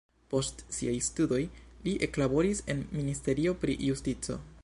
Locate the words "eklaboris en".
2.09-2.83